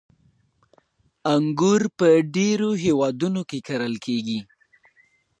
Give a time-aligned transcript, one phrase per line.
[1.35, 4.39] •انګور په ډېرو هېوادونو کې کرل کېږي.